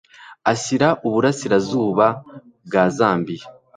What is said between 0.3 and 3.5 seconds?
ashyira Uburasirazuba bwa Zambia.